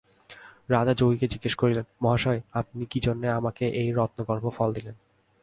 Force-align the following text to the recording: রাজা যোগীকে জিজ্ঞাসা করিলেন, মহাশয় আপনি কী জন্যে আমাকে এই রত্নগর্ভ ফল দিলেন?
রাজা 0.69 0.93
যোগীকে 0.93 1.25
জিজ্ঞাসা 1.27 1.55
করিলেন, 1.55 1.85
মহাশয় 2.01 2.41
আপনি 2.51 2.85
কী 2.85 2.99
জন্যে 2.99 3.27
আমাকে 3.29 3.63
এই 3.81 3.89
রত্নগর্ভ 3.91 4.45
ফল 4.49 4.69
দিলেন? 4.73 4.95